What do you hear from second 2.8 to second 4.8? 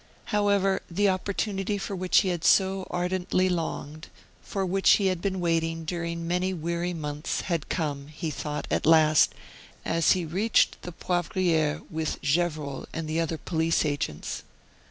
ardently longed, for